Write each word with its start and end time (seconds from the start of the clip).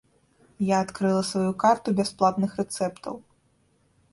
Я 0.69 0.77
адкрыла 0.85 1.19
сваю 1.31 1.51
карту 1.65 1.87
бясплатных 1.99 2.51
рэцэптаў. 2.63 3.15